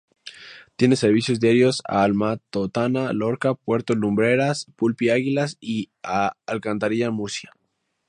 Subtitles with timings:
[0.77, 7.51] Tiene servicios diarios a Alhama-Totana-Lorca-Puerto Lumbreras-Pulpí-Águilas y a Alcantarilla-Murcia.